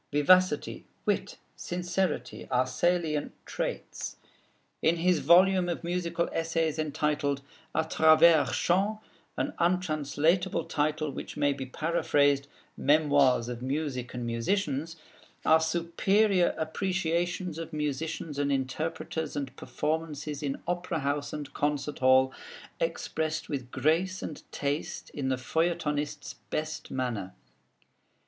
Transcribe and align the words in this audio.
Vivacity, 0.11 0.83
wit, 1.05 1.37
sincerity, 1.55 2.47
are 2.49 2.65
salient 2.65 3.33
traits. 3.45 4.15
In 4.81 4.95
his 4.95 5.19
volume 5.19 5.69
of 5.69 5.83
musical 5.83 6.27
essays 6.33 6.79
entitled 6.79 7.43
'A 7.75 7.83
Travers 7.85 8.49
Chants' 8.57 8.99
(an 9.37 9.53
untranslatable 9.59 10.65
title 10.65 11.11
which 11.11 11.37
may 11.37 11.53
be 11.53 11.67
paraphrased 11.67 12.47
'Memoirs 12.75 13.47
of 13.47 13.61
Music 13.61 14.11
and 14.15 14.25
Musicians') 14.25 14.95
are 15.45 15.59
superior 15.59 16.55
appreciations 16.57 17.59
of 17.59 17.71
musicians 17.71 18.39
and 18.39 18.51
interpreters 18.51 19.35
and 19.35 19.55
performances 19.55 20.41
in 20.41 20.63
opera 20.67 21.01
house 21.01 21.31
and 21.31 21.53
concert 21.53 21.99
hall, 21.99 22.33
expressed 22.79 23.49
with 23.49 23.69
grace 23.69 24.23
and 24.23 24.41
taste 24.51 25.11
in 25.11 25.29
the 25.29 25.35
feuilletonist's 25.37 26.33
best 26.49 26.89
manner. 26.89 27.35